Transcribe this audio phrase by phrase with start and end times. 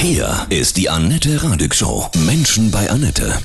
[0.00, 2.08] Hier ist die Annette Radig Show.
[2.24, 3.36] Menschen bei Annette.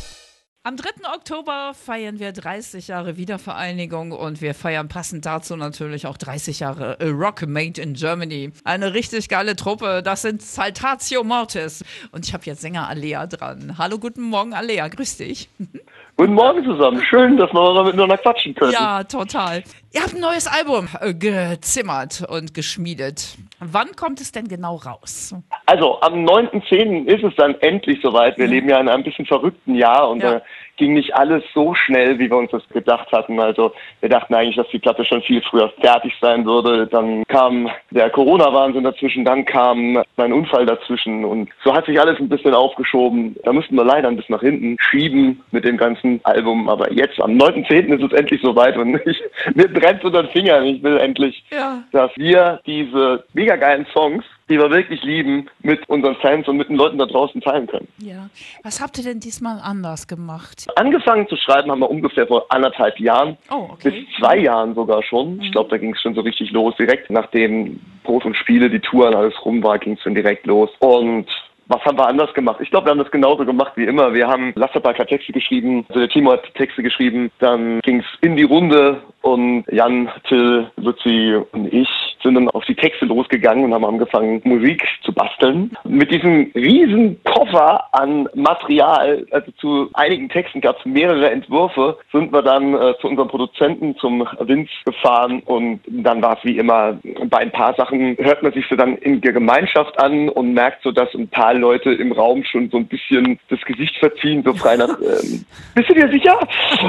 [0.62, 1.12] Am 3.
[1.14, 6.98] Oktober feiern wir 30 Jahre Wiedervereinigung und wir feiern passend dazu natürlich auch 30 Jahre
[7.10, 8.52] Rock Made in Germany.
[8.64, 11.84] Eine richtig geile Truppe, das sind Saltatio Mortis.
[12.12, 13.80] Und ich habe jetzt Sänger Alea dran.
[13.80, 15.50] Hallo, guten Morgen, Alea, grüß dich.
[16.16, 17.02] Guten Morgen zusammen.
[17.04, 18.72] Schön, dass wir mal miteinander quatschen können.
[18.72, 19.64] Ja, total.
[19.92, 23.36] Ihr habt ein neues Album äh, gezimmert und geschmiedet.
[23.60, 25.36] Wann kommt es denn genau raus?
[25.66, 27.06] Also am 9.10.
[27.06, 28.38] ist es dann endlich soweit.
[28.38, 28.52] Wir Ja.
[28.52, 30.34] leben ja in einem bisschen verrückten Jahr und Ja.
[30.34, 30.42] da
[30.78, 33.40] ging nicht alles so schnell, wie wir uns das gedacht hatten.
[33.40, 33.72] Also
[34.02, 36.88] wir dachten eigentlich, dass die Platte schon viel früher fertig sein würde.
[36.88, 42.20] Dann kam der Corona-Wahnsinn dazwischen, dann kam mein Unfall dazwischen und so hat sich alles
[42.20, 43.36] ein bisschen aufgeschoben.
[43.44, 46.70] Da mussten wir leider ein bisschen nach hinten schieben mit dem ganzen Album.
[46.70, 47.96] Aber jetzt am 9.10.
[47.98, 49.22] ist es endlich soweit und ich,
[49.56, 50.66] mir brennt unter den Fingern.
[50.66, 51.84] Ich will endlich Ja.
[51.92, 56.68] dass wir diese mega geilen Songs, die wir wirklich lieben, mit unseren Fans und mit
[56.70, 57.88] den Leuten da draußen teilen können.
[58.00, 58.30] Ja.
[58.64, 60.68] Was habt ihr denn diesmal anders gemacht?
[60.76, 64.08] Angefangen zu schreiben haben wir ungefähr vor anderthalb Jahren, Oh, bis okay.
[64.20, 65.42] zwei Jahren sogar schon.
[65.42, 66.76] Ich glaube, da ging es schon so richtig los.
[66.78, 70.70] Direkt nachdem Brot und Spiele, die Touren, alles rum war, ging es schon direkt los.
[70.80, 71.28] Und
[71.68, 72.60] was haben wir anders gemacht?
[72.62, 74.14] Ich glaube, wir haben das genauso gemacht wie immer.
[74.14, 78.36] Wir haben Lasterparker Texte geschrieben, also der Timo hat Texte geschrieben, dann ging es in
[78.36, 81.88] die Runde und Jan, Till, Luzi und ich
[82.24, 85.72] sind dann auf die Texte losgegangen und haben angefangen, Musik zu basteln.
[85.84, 92.32] Mit diesem riesen Koffer an Material, also zu einigen Texten gab es mehrere Entwürfe, sind
[92.32, 96.98] wir dann äh, zu unserem Produzenten, zum Vince, gefahren und dann war es wie immer,
[97.30, 100.84] bei ein paar Sachen hört man sich so dann in der Gemeinschaft an und merkt
[100.84, 104.54] so, dass ein paar Leute im Raum schon so ein bisschen das Gesicht verziehen, so
[104.54, 106.40] frei nach, ähm, bist du dir sicher?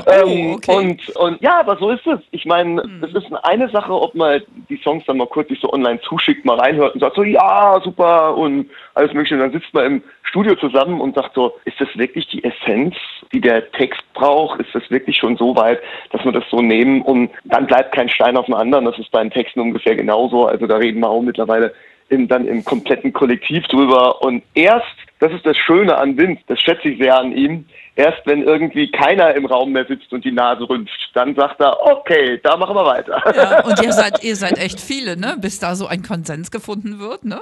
[0.06, 0.76] ähm, Oh, okay.
[0.76, 2.18] und, und ja, aber so ist es.
[2.30, 5.72] Ich meine, es ist eine Sache, ob man die Songs dann mal kurz sich so
[5.72, 9.34] online zuschickt, mal reinhört und sagt so, ja, super und alles mögliche.
[9.34, 12.94] Und dann sitzt man im Studio zusammen und sagt so, ist das wirklich die Essenz,
[13.32, 14.60] die der Text braucht?
[14.60, 17.02] Ist das wirklich schon so weit, dass wir das so nehmen?
[17.02, 18.84] Und dann bleibt kein Stein auf dem anderen.
[18.84, 20.46] Das ist bei den Texten ungefähr genauso.
[20.46, 21.72] Also da reden wir auch mittlerweile
[22.08, 24.22] im, dann im kompletten Kollektiv drüber.
[24.22, 24.86] Und erst,
[25.20, 27.64] das ist das Schöne an Vince, das schätze ich sehr an ihm,
[27.96, 31.80] erst wenn irgendwie keiner im Raum mehr sitzt und die Nase rümpft, dann sagt er,
[31.80, 33.22] okay, da machen wir weiter.
[33.36, 35.36] Ja, und ihr seid, ihr seid echt viele, ne?
[35.40, 37.40] Bis da so ein Konsens gefunden wird, ne?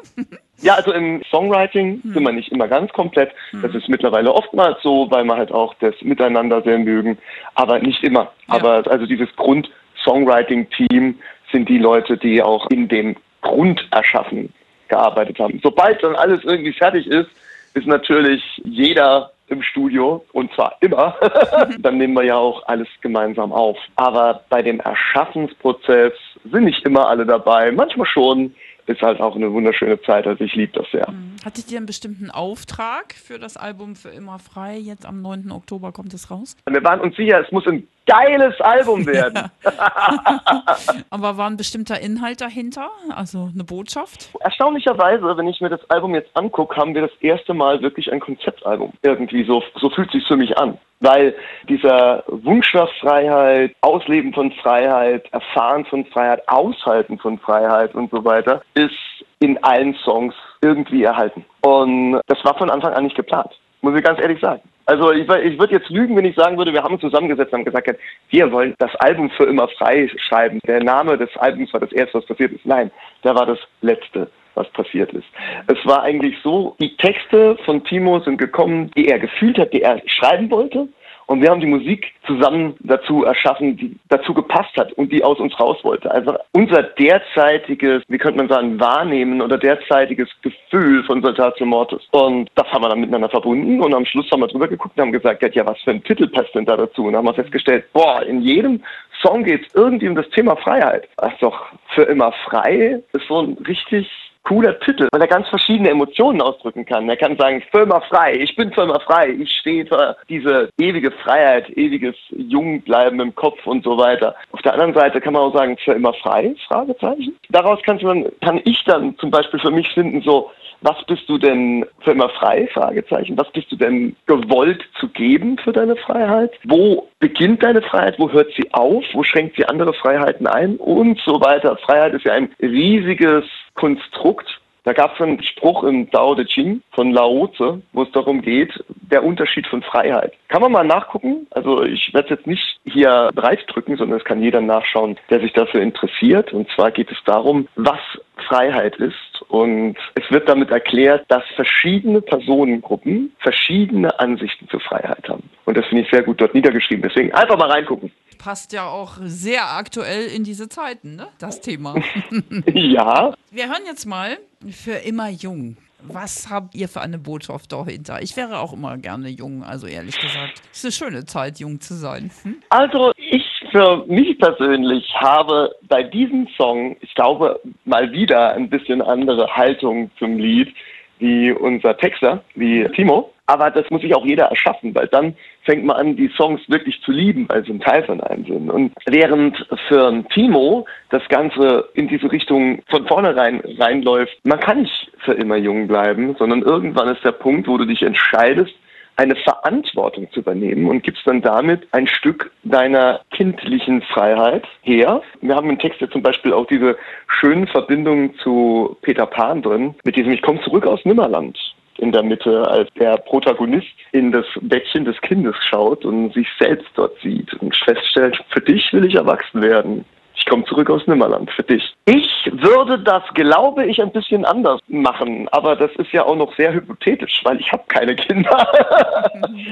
[0.60, 3.32] Ja, also im Songwriting sind wir nicht immer ganz komplett.
[3.62, 7.18] Das ist mittlerweile oftmals so, weil wir halt auch das Miteinander sehr mögen,
[7.54, 8.32] aber nicht immer.
[8.48, 8.54] Ja.
[8.54, 11.18] Aber also dieses Grund-Songwriting-Team
[11.50, 13.16] sind die Leute, die auch in dem
[13.52, 14.52] Grunderschaffen
[14.88, 15.60] gearbeitet haben.
[15.62, 17.28] Sobald dann alles irgendwie fertig ist,
[17.74, 21.14] ist natürlich jeder im Studio und zwar immer.
[21.78, 23.76] dann nehmen wir ja auch alles gemeinsam auf.
[23.96, 26.14] Aber bei dem Erschaffensprozess
[26.50, 27.70] sind nicht immer alle dabei.
[27.70, 28.54] Manchmal schon.
[28.86, 30.26] Ist halt auch eine wunderschöne Zeit.
[30.26, 31.06] Also ich liebe das sehr.
[31.44, 34.76] Hattet ihr einen bestimmten Auftrag für das Album für immer frei?
[34.76, 35.50] Jetzt am 9.
[35.50, 36.56] Oktober kommt es raus.
[36.68, 39.50] Wir waren uns sicher, es muss ein geiles Album werden.
[41.10, 42.90] Aber war ein bestimmter Inhalt dahinter?
[43.14, 44.30] Also eine Botschaft?
[44.40, 48.20] Erstaunlicherweise, wenn ich mir das Album jetzt angucke, haben wir das erste Mal wirklich ein
[48.20, 48.92] Konzeptalbum.
[49.02, 50.78] Irgendwie so, so fühlt sich für mich an.
[51.00, 51.34] Weil
[51.68, 58.24] dieser Wunsch nach Freiheit, Ausleben von Freiheit, Erfahren von Freiheit, Aushalten von Freiheit und so
[58.24, 61.44] weiter, ist in allen Songs irgendwie erhalten.
[61.62, 63.50] Und das war von Anfang an nicht geplant.
[63.80, 64.62] Muss ich ganz ehrlich sagen.
[64.86, 67.60] Also ich, ich würde jetzt lügen, wenn ich sagen würde, wir haben uns zusammengesetzt und
[67.60, 67.98] haben gesagt,
[68.30, 70.58] wir wollen das Album für immer frei schreiben.
[70.66, 72.66] Der Name des Albums war das erste, was passiert ist.
[72.66, 72.90] Nein,
[73.22, 75.26] der war das letzte, was passiert ist.
[75.68, 79.82] Es war eigentlich so, die Texte von Timo sind gekommen, die er gefühlt hat, die
[79.82, 80.88] er schreiben wollte.
[81.26, 85.38] Und wir haben die Musik zusammen dazu erschaffen, die dazu gepasst hat und die aus
[85.38, 86.10] uns raus wollte.
[86.10, 92.02] Also unser derzeitiges, wie könnte man sagen, Wahrnehmen oder derzeitiges Gefühl von Saltatio Mortis.
[92.10, 95.02] Und das haben wir dann miteinander verbunden und am Schluss haben wir drüber geguckt und
[95.02, 97.06] haben gesagt, ja, was für ein Titel passt denn da dazu?
[97.06, 98.82] Und haben wir festgestellt, boah, in jedem
[99.20, 101.08] Song geht es irgendwie um das Thema Freiheit.
[101.22, 104.10] Ist doch für immer frei, ist so ein richtig
[104.44, 107.08] cooler Titel, weil er ganz verschiedene Emotionen ausdrücken kann.
[107.08, 111.70] Er kann sagen, Firma frei, ich bin Firma frei, ich stehe für diese ewige Freiheit,
[111.70, 114.34] ewiges Jungbleiben im Kopf und so weiter.
[114.52, 117.36] Auf der anderen Seite kann man auch sagen, für immer frei, Fragezeichen.
[117.50, 120.50] Daraus kann, man, kann ich dann zum Beispiel für mich finden, so,
[120.82, 122.68] was bist du denn für immer frei?
[122.74, 123.38] Fragezeichen.
[123.38, 126.50] Was bist du denn gewollt zu geben für deine Freiheit?
[126.64, 128.18] Wo beginnt deine Freiheit?
[128.18, 129.04] Wo hört sie auf?
[129.12, 130.76] Wo schränkt sie andere Freiheiten ein?
[130.76, 131.76] Und so weiter.
[131.76, 133.44] Freiheit ist ja ein riesiges
[133.74, 134.60] Konstrukt.
[134.84, 138.42] Da gab es einen Spruch im Tao Te Ching von Lao Tse, wo es darum
[138.42, 140.32] geht, der Unterschied von Freiheit.
[140.48, 141.46] Kann man mal nachgucken?
[141.50, 145.40] Also ich werde es jetzt nicht hier breit drücken, sondern es kann jeder nachschauen, der
[145.40, 146.52] sich dafür interessiert.
[146.52, 148.00] Und zwar geht es darum, was
[148.42, 149.42] Freiheit ist.
[149.48, 155.48] Und es wird damit erklärt, dass verschiedene Personengruppen verschiedene Ansichten zur Freiheit haben.
[155.64, 157.02] Und das finde ich sehr gut dort niedergeschrieben.
[157.08, 158.12] Deswegen einfach mal reingucken.
[158.38, 161.28] Passt ja auch sehr aktuell in diese Zeiten, ne?
[161.38, 161.94] Das Thema.
[162.66, 163.34] ja.
[163.50, 164.38] Wir hören jetzt mal
[164.70, 165.76] für immer jung.
[166.04, 168.20] Was habt ihr für eine Botschaft dahinter?
[168.22, 170.60] Ich wäre auch immer gerne jung, also ehrlich gesagt.
[170.72, 172.30] Es ist eine schöne Zeit, jung zu sein.
[172.42, 172.56] Hm?
[172.70, 173.41] Also ich
[173.72, 180.10] für mich persönlich habe bei diesem Song, ich glaube, mal wieder ein bisschen andere Haltung
[180.18, 180.72] zum Lied
[181.18, 183.32] wie unser Texter, wie Timo.
[183.46, 185.34] Aber das muss sich auch jeder erschaffen, weil dann
[185.64, 188.70] fängt man an, die Songs wirklich zu lieben, weil sie ein Teil von einem sind.
[188.70, 189.56] Und während
[189.88, 195.56] für Timo das Ganze in diese Richtung von vornherein reinläuft, man kann nicht für immer
[195.56, 198.74] jung bleiben, sondern irgendwann ist der Punkt, wo du dich entscheidest,
[199.16, 205.22] eine Verantwortung zu übernehmen und gibst dann damit ein Stück deiner kindlichen Freiheit her.
[205.40, 206.96] Wir haben im Text ja zum Beispiel auch diese
[207.28, 211.58] schönen Verbindungen zu Peter Pan drin, mit diesem Ich komme zurück aus Nimmerland
[211.98, 216.88] in der Mitte, als der Protagonist in das Bettchen des Kindes schaut und sich selbst
[216.94, 220.04] dort sieht und feststellt, für dich will ich erwachsen werden.
[220.42, 221.94] Ich komme zurück aus Nimmerland für dich.
[222.04, 226.52] Ich würde das, glaube ich, ein bisschen anders machen, aber das ist ja auch noch
[226.56, 228.66] sehr hypothetisch, weil ich habe keine Kinder.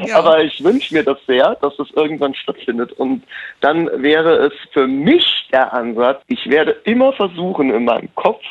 [0.07, 0.19] Ja.
[0.19, 2.93] aber ich wünsche mir das sehr, dass das irgendwann stattfindet.
[2.93, 3.23] Und
[3.61, 8.43] dann wäre es für mich der Ansatz, ich werde immer versuchen, in meinem Kopf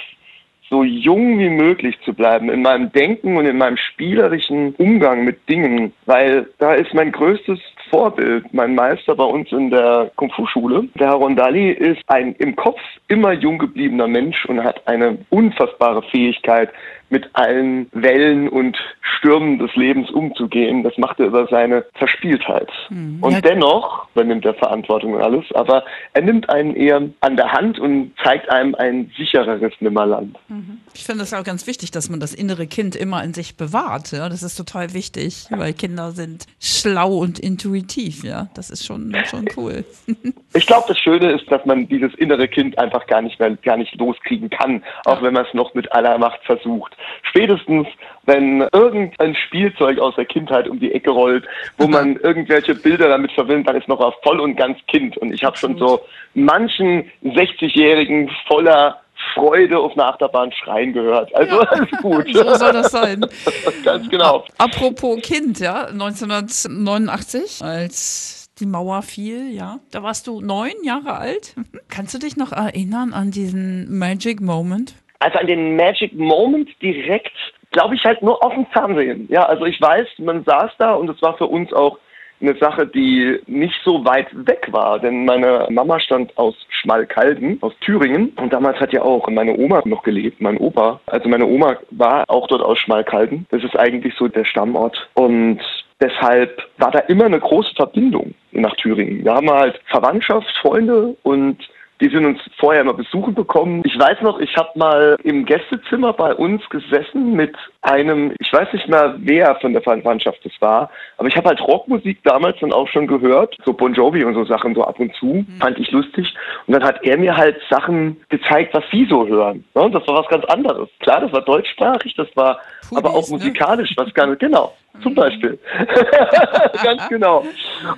[0.70, 5.48] so jung wie möglich zu bleiben in meinem Denken und in meinem spielerischen Umgang mit
[5.50, 10.88] Dingen, weil da ist mein größtes Vorbild, mein Meister bei uns in der Kung-Fu-Schule.
[11.00, 16.04] Der Herr Rondali ist ein im Kopf immer jung gebliebener Mensch und hat eine unfassbare
[16.04, 16.70] Fähigkeit,
[17.10, 20.84] mit allen Wellen und Stürmen des Lebens umzugehen.
[20.84, 22.70] Das macht er über seine Verspieltheit.
[22.90, 23.18] Mhm.
[23.22, 23.42] Und ja.
[23.42, 25.84] dennoch übernimmt er Verantwortung und alles, aber
[26.14, 30.38] er nimmt einen eher an der Hand und zeigt einem ein sichereres Nimmerland.
[30.48, 30.79] Mhm.
[30.94, 34.12] Ich finde es auch ganz wichtig, dass man das innere Kind immer in sich bewahrt.
[34.12, 34.30] Ja?
[34.30, 38.24] Das ist total wichtig, weil Kinder sind schlau und intuitiv.
[38.24, 39.86] Ja, das ist schon, schon cool.
[40.54, 43.78] ich glaube, das Schöne ist, dass man dieses innere Kind einfach gar nicht mehr, gar
[43.78, 46.96] nicht loskriegen kann, auch wenn man es noch mit aller Macht versucht.
[47.24, 47.88] Spätestens,
[48.26, 51.46] wenn irgendein Spielzeug aus der Kindheit um die Ecke rollt,
[51.78, 55.18] wo man irgendwelche Bilder damit verbindet, dann ist noch voll und ganz Kind.
[55.18, 56.02] Und ich habe schon so
[56.34, 59.02] manchen 60-Jährigen voller
[59.34, 61.34] Freude auf eine Achterbahn schreien gehört.
[61.36, 61.68] Also ja.
[61.68, 62.28] alles gut.
[62.34, 63.26] So soll das sein.
[63.84, 64.46] Ganz genau.
[64.58, 71.56] Apropos Kind, ja, 1989, als die Mauer fiel, ja, da warst du neun Jahre alt.
[71.90, 74.96] Kannst du dich noch erinnern an diesen Magic Moment?
[75.20, 77.36] Also an den Magic Moment direkt,
[77.72, 79.28] glaube ich halt nur auf dem Fernsehen.
[79.30, 81.98] Ja, also ich weiß, man saß da und es war für uns auch
[82.42, 87.74] eine Sache, die nicht so weit weg war, denn meine Mama stand aus Schmalkalden, aus
[87.82, 91.00] Thüringen und damals hat ja auch meine Oma noch gelebt, mein Opa.
[91.08, 93.46] Also meine Oma war auch dort aus Schmalkalden.
[93.52, 95.60] Das ist eigentlich so der Stammort und
[96.00, 99.24] deshalb war da immer eine große Verbindung nach Thüringen.
[99.24, 101.58] Wir haben halt Verwandtschaft, Freunde und
[102.02, 103.82] die sind uns vorher immer besuchen bekommen.
[103.86, 108.72] Ich weiß noch, ich habe mal im Gästezimmer bei uns gesessen mit einem, ich weiß
[108.74, 112.74] nicht mehr, wer von der Verwandtschaft das war, aber ich habe halt Rockmusik damals dann
[112.74, 115.58] auch schon gehört, so Bon Jovi und so Sachen so ab und zu, mhm.
[115.60, 116.34] fand ich lustig.
[116.68, 119.64] Und dann hat er mir halt Sachen gezeigt, was sie so hören.
[119.76, 120.90] Ja, das war was ganz anderes.
[121.00, 123.34] Klar, das war deutschsprachig, das war Pudis, aber auch ne?
[123.38, 124.06] musikalisch, ne?
[124.06, 124.74] was ganz, genau.
[125.04, 125.60] Zum Beispiel.
[126.84, 127.46] ganz genau.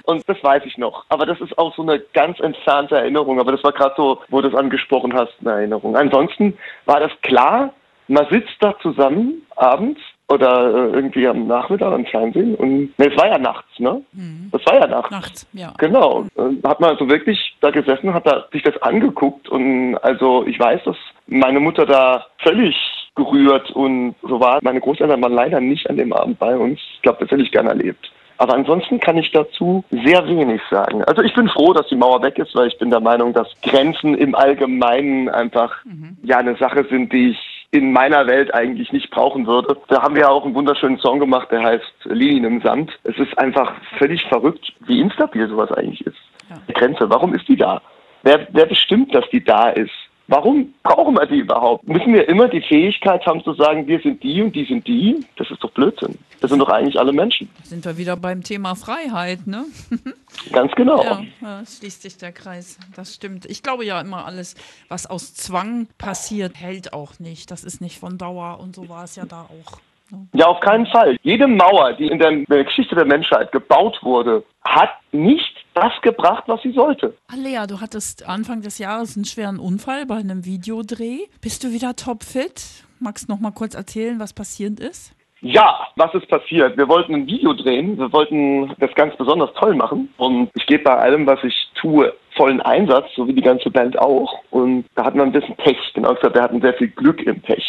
[0.04, 1.06] Und das weiß ich noch.
[1.10, 3.39] Aber das ist auch so eine ganz entfernte Erinnerung.
[3.39, 5.96] Aber das war gerade so, wo du es angesprochen hast, eine Erinnerung.
[5.96, 7.74] Ansonsten war das klar,
[8.08, 13.18] man sitzt da zusammen abends oder äh, irgendwie am Nachmittag am Fernsehen und ne, es
[13.18, 14.01] war ja nachts, ne?
[14.13, 14.50] Mhm.
[14.51, 15.12] Das war ja nachts.
[15.12, 15.74] Nachts, ja.
[15.77, 16.25] Genau.
[16.66, 20.84] Hat man also wirklich da gesessen, hat da sich das angeguckt und also ich weiß,
[20.86, 22.75] dass meine Mutter da völlig
[23.15, 24.60] gerührt und so war.
[24.62, 26.80] Meine Großeltern waren leider nicht an dem Abend bei uns.
[26.96, 28.12] Ich glaube, das hätte ich gerne erlebt.
[28.38, 31.03] Aber ansonsten kann ich dazu sehr wenig sagen.
[31.03, 33.48] Also ich bin froh, dass die Mauer weg ist, weil ich bin der Meinung, dass
[33.62, 36.18] Grenzen im Allgemeinen einfach mhm.
[36.24, 39.77] ja eine Sache sind, die ich in meiner Welt eigentlich nicht brauchen würde.
[39.89, 42.91] Da haben wir auch einen wunderschönen Song gemacht, der heißt Linien im Sand.
[43.03, 46.18] Es ist einfach völlig verrückt, wie instabil sowas eigentlich ist.
[46.50, 46.58] Ja.
[46.68, 47.80] Die Grenze, warum ist die da?
[48.24, 49.91] Wer, wer bestimmt, dass die da ist?
[50.28, 51.88] Warum brauchen wir die überhaupt?
[51.88, 55.25] Müssen wir immer die Fähigkeit haben zu sagen, wir sind die und die sind die?
[55.36, 56.18] Das ist doch Blödsinn.
[56.40, 57.50] Das sind doch eigentlich alle Menschen.
[57.63, 59.66] Sind wir wieder beim Thema Freiheit, ne?
[60.51, 61.04] Ganz genau.
[61.04, 62.80] Ja, schließt sich der Kreis.
[62.96, 63.46] Das stimmt.
[63.46, 64.56] Ich glaube ja immer, alles,
[64.88, 67.51] was aus Zwang passiert, hält auch nicht.
[67.51, 69.80] Das ist nicht von Dauer und so war es ja da auch.
[70.12, 70.28] Ne?
[70.34, 71.18] Ja, auf keinen Fall.
[71.24, 76.62] Jede Mauer, die in der Geschichte der Menschheit gebaut wurde, hat nicht das gebracht, was
[76.62, 77.16] sie sollte.
[77.28, 81.28] Alea, du hattest Anfang des Jahres einen schweren Unfall bei einem Videodreh.
[81.42, 82.86] Bist du wieder topfit?
[83.00, 85.16] Magst du noch mal kurz erzählen, was passiert ist?
[85.44, 86.78] Ja, was ist passiert?
[86.78, 87.98] Wir wollten ein Video drehen.
[87.98, 90.13] Wir wollten das ganz besonders toll machen.
[90.18, 93.98] Und ich gebe bei allem, was ich tue, vollen Einsatz, so wie die ganze Band
[93.98, 94.40] auch.
[94.51, 95.80] Und da hatten wir ein bisschen Pech.
[95.96, 97.66] Genau gesagt, wir hatten sehr viel Glück im Pech.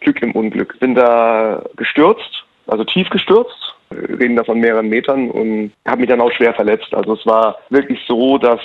[0.00, 0.78] Glück im Unglück.
[0.80, 3.73] Bin da gestürzt, also tief gestürzt.
[4.18, 6.92] Reden da von mehreren Metern und habe mich dann auch schwer verletzt.
[6.92, 8.60] Also es war wirklich so, dass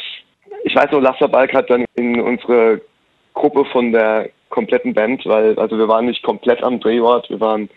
[0.63, 2.81] ich weiß noch, Lasse Balk hat dann in unsere
[3.33, 7.69] Gruppe von der kompletten Band, weil also wir waren nicht komplett am Drehort, wir waren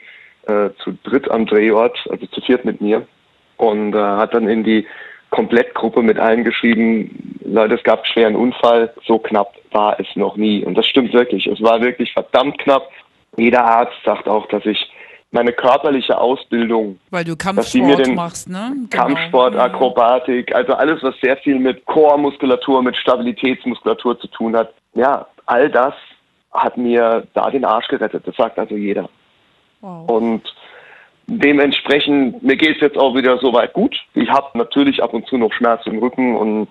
[0.47, 3.07] äh, zu dritt am Drehort, also zu viert mit mir
[3.59, 4.87] und äh, hat dann in die
[5.31, 10.37] Komplettgruppe mit allen geschrieben, Leute, es gab einen schweren Unfall, so knapp war es noch
[10.37, 10.63] nie.
[10.65, 11.47] Und das stimmt wirklich.
[11.47, 12.91] Es war wirklich verdammt knapp.
[13.39, 14.91] Jeder Arzt sagt auch, dass ich
[15.33, 18.73] meine körperliche Ausbildung, Weil du dass sie mir Kampfsport den machst, ne?
[18.91, 19.05] Genau.
[19.05, 24.73] Kampfsport, Akrobatik, also alles, was sehr viel mit Core-Muskulatur, mit Stabilitätsmuskulatur zu tun hat.
[24.95, 25.95] Ja, all das
[26.53, 28.27] hat mir da den Arsch gerettet.
[28.27, 29.09] Das sagt also jeder.
[29.81, 30.11] Wow.
[30.11, 30.43] Und
[31.27, 33.97] dementsprechend, mir geht es jetzt auch wieder soweit gut.
[34.15, 36.69] Ich habe natürlich ab und zu noch Schmerz im Rücken und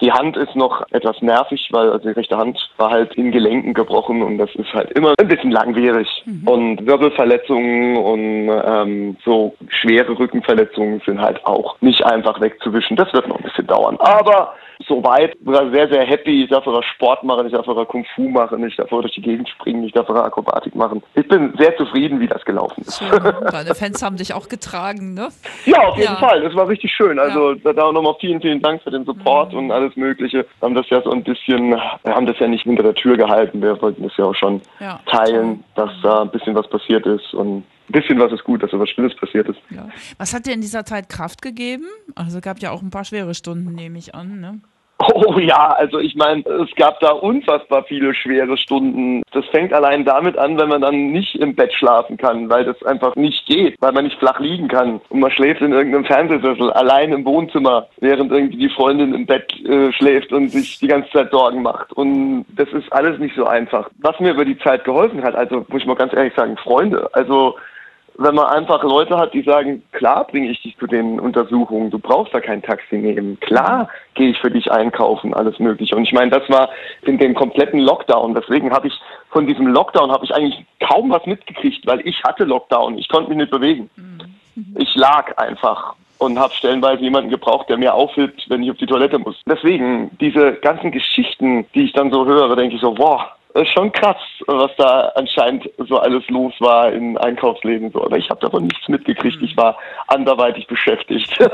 [0.00, 3.74] die Hand ist noch etwas nervig, weil also die rechte Hand war halt in Gelenken
[3.74, 6.08] gebrochen und das ist halt immer ein bisschen langwierig.
[6.46, 12.96] Und Wirbelverletzungen und ähm, so schwere Rückenverletzungen sind halt auch nicht einfach wegzuwischen.
[12.96, 13.96] Das wird noch ein bisschen dauern.
[13.98, 14.54] Aber
[14.86, 16.44] soweit war sehr, sehr happy.
[16.44, 19.22] Ich darf sogar Sport machen, ich darf sogar Kung Fu machen, ich darf durch die
[19.22, 21.02] Gegend springen, ich darf sogar Akrobatik machen.
[21.14, 22.98] Ich bin sehr zufrieden, wie das gelaufen ist.
[22.98, 23.08] Schön.
[23.50, 25.28] Deine Fans haben dich auch getragen, ne?
[25.66, 26.16] Ja, auf jeden Ja.
[26.16, 26.40] Fall.
[26.42, 27.18] Das war richtig schön.
[27.18, 29.58] Also da, da nochmal vielen, vielen Dank für den Support Mhm.
[29.58, 30.38] und alles Mögliche.
[30.60, 33.16] Wir haben das ja so ein bisschen, wir haben das ja nicht hinter der Tür
[33.16, 33.60] gehalten.
[33.62, 35.00] Wir wollten das ja auch schon Ja.
[35.06, 38.70] teilen, dass da ein bisschen was passiert ist und ein bisschen was ist gut, dass
[38.70, 39.58] da was Schlimmes passiert ist.
[39.70, 39.88] Ja.
[40.18, 41.84] Was hat dir in dieser Zeit Kraft gegeben?
[42.14, 44.60] Also gab ja auch ein paar schwere Stunden, nehme ich an, ne?
[45.14, 49.22] Oh ja, also ich meine, es gab da unfassbar viele schwere Stunden.
[49.32, 52.82] Das fängt allein damit an, wenn man dann nicht im Bett schlafen kann, weil das
[52.82, 56.72] einfach nicht geht, weil man nicht flach liegen kann und man schläft in irgendeinem Fernsehsessel
[56.72, 61.10] allein im Wohnzimmer, während irgendwie die Freundin im Bett äh, schläft und sich die ganze
[61.10, 61.92] Zeit Sorgen macht.
[61.92, 63.88] Und das ist alles nicht so einfach.
[63.98, 67.08] Was mir über die Zeit geholfen hat, also muss ich mal ganz ehrlich sagen, Freunde.
[67.12, 67.54] Also
[68.18, 72.00] wenn man einfach Leute hat, die sagen, klar bringe ich dich zu den Untersuchungen, du
[72.00, 75.94] brauchst da kein Taxi nehmen, klar gehe ich für dich einkaufen, alles mögliche.
[75.94, 76.68] Und ich meine, das war
[77.02, 78.34] in dem kompletten Lockdown.
[78.34, 78.94] Deswegen habe ich
[79.30, 83.30] von diesem Lockdown habe ich eigentlich kaum was mitgekriegt, weil ich hatte Lockdown, ich konnte
[83.30, 83.88] mich nicht bewegen.
[84.74, 88.86] Ich lag einfach und habe stellenweise jemanden gebraucht, der mir aufhilft, wenn ich auf die
[88.86, 89.40] Toilette muss.
[89.46, 93.37] Deswegen, diese ganzen Geschichten, die ich dann so höre, denke ich so, boah,
[93.74, 97.90] schon krass, was da anscheinend so alles los war in Einkaufsläden.
[97.92, 98.04] So.
[98.04, 99.38] Aber ich habe davon nichts mitgekriegt.
[99.42, 99.76] Ich war
[100.08, 101.38] anderweitig beschäftigt.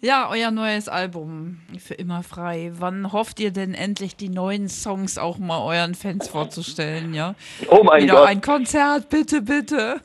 [0.00, 2.72] Ja, euer neues Album für immer frei.
[2.78, 7.34] Wann hofft ihr denn endlich die neuen Songs auch mal euren Fans vorzustellen, ja?
[7.68, 8.28] oh mein Wieder Gott.
[8.28, 10.00] ein Konzert, bitte, bitte.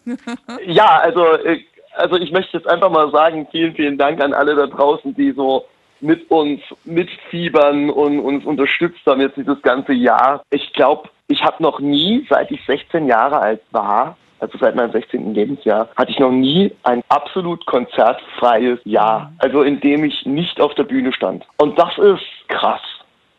[0.65, 1.61] Ja, also, äh,
[1.95, 5.31] also ich möchte jetzt einfach mal sagen, vielen, vielen Dank an alle da draußen, die
[5.31, 5.65] so
[6.01, 10.43] mit uns mitfiebern und uns unterstützt haben jetzt dieses ganze Jahr.
[10.49, 14.91] Ich glaube, ich habe noch nie, seit ich 16 Jahre alt war, also seit meinem
[14.91, 15.33] 16.
[15.33, 19.31] Lebensjahr, hatte ich noch nie ein absolut konzertfreies Jahr.
[19.39, 21.45] Also in dem ich nicht auf der Bühne stand.
[21.57, 22.81] Und das ist krass.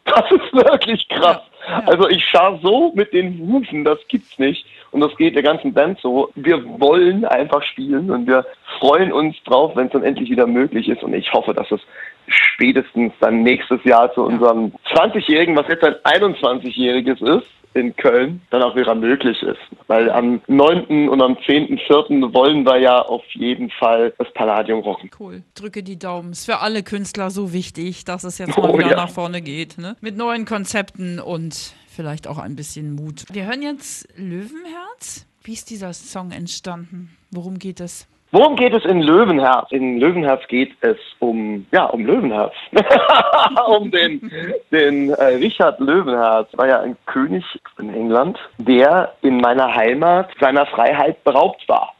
[0.08, 1.42] Das ist wirklich krass.
[1.68, 1.86] Ja, ja.
[1.86, 4.64] Also ich schaue so mit den Hufen, das gibt's nicht.
[4.90, 6.30] Und das geht der ganzen Band so.
[6.34, 8.46] Wir wollen einfach spielen und wir
[8.78, 11.02] freuen uns drauf, wenn es dann endlich wieder möglich ist.
[11.02, 11.80] Und ich hoffe, dass es
[12.28, 18.62] spätestens dann nächstes Jahr zu unserem 20-Jährigen, was jetzt ein 21-Jähriges ist, in Köln, dann
[18.62, 19.58] auch wieder möglich ist.
[19.86, 21.08] Weil am 9.
[21.08, 22.32] und am 10.4.
[22.34, 25.10] wollen wir ja auf jeden Fall das Palladium rocken.
[25.18, 25.42] Cool.
[25.54, 26.32] Drücke die Daumen.
[26.32, 28.96] Ist für alle Künstler so wichtig, dass es jetzt mal Oh, wieder ja.
[28.96, 29.78] nach vorne geht.
[29.78, 29.96] Ne?
[30.00, 33.24] Mit neuen Konzepten und vielleicht auch ein bisschen Mut.
[33.30, 35.26] Wir hören jetzt Löwenherz.
[35.44, 37.16] Wie ist dieser Song entstanden?
[37.30, 38.06] Worum geht es?
[38.30, 39.70] Worum geht es in Löwenherz?
[39.70, 42.52] In Löwenherz geht es um, ja, um Löwenherz.
[43.68, 44.30] um den,
[44.70, 46.48] den äh, Richard Löwenherz.
[46.52, 47.44] War ja ein König
[47.78, 51.94] in England, der in meiner Heimat seiner Freiheit beraubt war.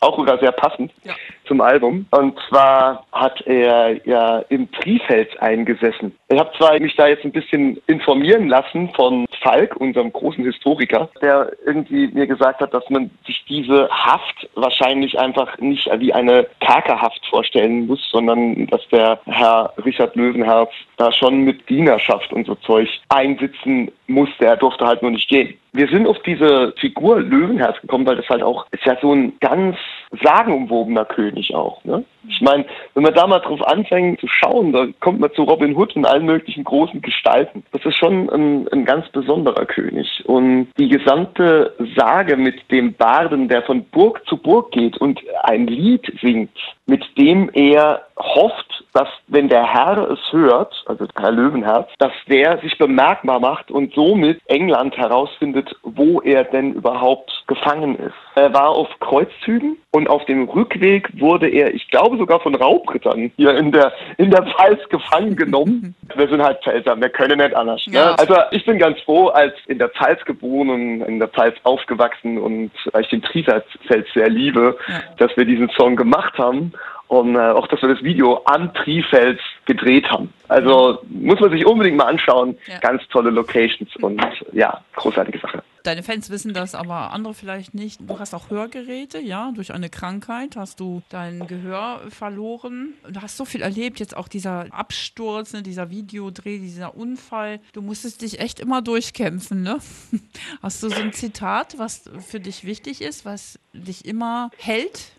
[0.00, 1.12] Auch sogar sehr passend Ja.
[1.50, 2.06] Zum Album.
[2.12, 6.14] Und zwar hat er ja im Trifels eingesessen.
[6.28, 11.10] Ich habe zwar mich da jetzt ein bisschen informieren lassen von Falk, unserem großen Historiker,
[11.20, 16.46] der irgendwie mir gesagt hat, dass man sich diese Haft wahrscheinlich einfach nicht wie eine
[16.60, 22.54] Kerkerhaft vorstellen muss, sondern dass der Herr Richard Löwenherz da schon mit Dienerschaft und so
[22.56, 24.44] Zeug einsitzen musste.
[24.44, 25.54] Er durfte halt nur nicht gehen.
[25.72, 29.32] Wir sind auf diese Figur Löwenherz gekommen, weil das halt auch ist ja so ein
[29.40, 29.76] ganz
[30.22, 31.82] sagenumwobener König auch.
[31.84, 32.04] Ne?
[32.28, 35.74] Ich meine, wenn man da mal drauf anfängt zu schauen, da kommt man zu Robin
[35.76, 37.64] Hood und allen möglichen großen Gestalten.
[37.72, 40.06] Das ist schon ein, ein ganz besonderer König.
[40.26, 45.66] Und die gesamte Sage mit dem Barden, der von Burg zu Burg geht und ein
[45.66, 46.56] Lied singt,
[46.86, 52.58] mit dem er hofft, dass wenn der Herr es hört, also Herr Löwenherz, dass der
[52.58, 58.14] sich bemerkbar macht und somit England herausfindet, wo er denn überhaupt gefangen ist.
[58.34, 63.32] Er war auf Kreuzzügen und auf dem Rückweg wurde er, ich glaube sogar von Raubrittern
[63.36, 65.94] hier in der, in der Pfalz gefangen genommen.
[66.14, 67.86] wir sind halt Pfälzer, wir können nicht anders.
[67.86, 67.94] Ne?
[67.94, 68.14] Ja.
[68.14, 72.38] Also ich bin ganz froh, als in der Pfalz geboren und in der Pfalz aufgewachsen
[72.38, 75.00] und weil ich den Trisalzfeld sehr liebe, ja.
[75.18, 76.72] dass wir diesen Song gemacht haben
[77.10, 80.32] und äh, auch, dass wir das Video am Trifels gedreht haben.
[80.46, 82.56] Also muss man sich unbedingt mal anschauen.
[82.68, 82.78] Ja.
[82.78, 85.64] Ganz tolle Locations und ja, großartige Sache.
[85.82, 88.00] Deine Fans wissen das, aber andere vielleicht nicht.
[88.00, 92.94] Du hast auch Hörgeräte, ja, durch eine Krankheit hast du dein Gehör verloren.
[93.08, 97.58] Du hast so viel erlebt, jetzt auch dieser Absturz, ne, dieser Videodreh, dieser Unfall.
[97.72, 99.78] Du musstest dich echt immer durchkämpfen, ne?
[100.62, 105.12] Hast du so ein Zitat, was für dich wichtig ist, was dich immer hält?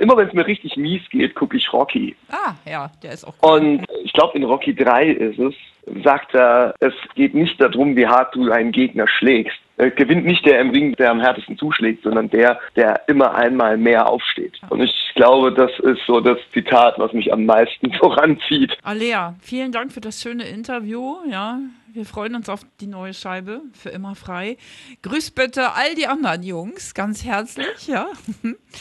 [0.00, 2.16] Immer wenn es mir richtig mies geht, gucke ich Rocky.
[2.30, 3.50] Ah, ja, der ist auch gut.
[3.50, 5.54] Und ich glaube, in Rocky 3 ist es,
[6.02, 9.58] sagt er, es geht nicht darum, wie hart du einen Gegner schlägst.
[9.76, 13.78] Er gewinnt nicht der im Ring, der am härtesten zuschlägt, sondern der, der immer einmal
[13.78, 14.60] mehr aufsteht.
[14.68, 18.76] Und ich glaube, das ist so das Zitat, was mich am meisten voranzieht.
[18.82, 21.16] Alea, vielen Dank für das schöne Interview.
[21.30, 21.60] Ja,
[21.92, 24.56] wir freuen uns auf die neue Scheibe für immer frei.
[25.02, 28.08] Grüß bitte all die anderen Jungs ganz herzlich, ja.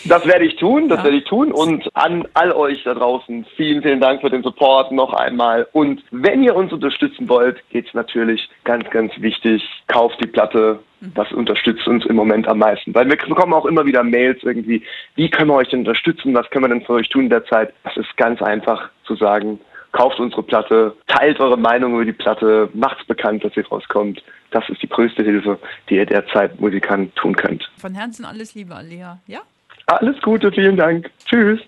[0.06, 1.04] Das werde ich tun, das ja.
[1.06, 1.52] werde ich tun.
[1.52, 5.68] Und an all euch da draußen, vielen, vielen Dank für den Support noch einmal.
[5.74, 10.80] Und wenn ihr uns unterstützen wollt, geht es natürlich ganz, ganz wichtig, kauft die Platte.
[11.00, 11.14] Mhm.
[11.16, 12.94] Das unterstützt uns im Moment am meisten.
[12.94, 14.84] Weil wir bekommen auch immer wieder Mails irgendwie,
[15.16, 17.74] wie können wir euch denn unterstützen, was können wir denn für euch tun derzeit?
[17.84, 19.60] Das ist ganz einfach zu sagen,
[19.92, 24.24] kauft unsere Platte, teilt eure Meinung über die Platte, macht's bekannt, dass sie rauskommt.
[24.52, 27.70] Das ist die größte Hilfe, die ihr derzeit Musikant tun könnt.
[27.78, 29.20] Von Herzen alles Liebe, Alea.
[29.28, 29.42] Ja?
[29.86, 31.10] Alles Gute, vielen Dank.
[31.26, 31.60] Tschüss.